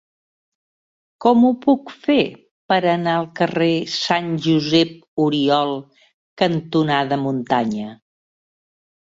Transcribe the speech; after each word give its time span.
Com 1.25 1.43
ho 1.49 1.49
puc 1.65 1.91
fer 2.05 2.15
per 2.73 2.79
anar 2.95 3.13
al 3.17 3.29
carrer 3.41 3.69
Sant 3.97 4.31
Josep 4.47 4.97
Oriol 5.27 5.77
cantonada 6.45 7.23
Muntanya? 7.29 7.95